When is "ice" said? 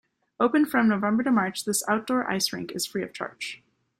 2.27-2.51